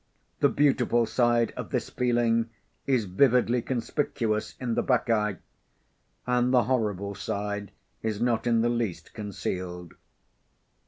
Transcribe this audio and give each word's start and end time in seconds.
The 0.39 0.49
beautiful 0.49 1.05
side 1.05 1.53
of 1.55 1.69
this 1.69 1.91
feeling 1.91 2.49
is 2.87 3.05
vividly 3.05 3.61
conspicuous 3.61 4.55
in 4.59 4.73
The 4.73 4.81
Bacchae. 4.81 5.37
And 6.25 6.51
the 6.51 6.63
horrible 6.63 7.13
side 7.13 7.69
is 8.01 8.19
not 8.19 8.47
in 8.47 8.61
the 8.61 8.69
least 8.69 9.13
concealed. 9.13 9.93